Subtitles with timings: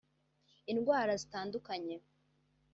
[0.71, 1.95] indwara zitandukanye